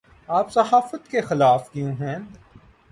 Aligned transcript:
آپ 0.29 0.51
صحافت 0.51 1.11
کے 1.11 1.21
خلاف 1.21 1.71
کیوں 1.71 1.91
ہیں 1.91 2.17